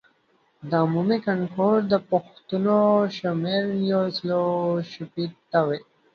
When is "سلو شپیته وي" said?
4.17-5.79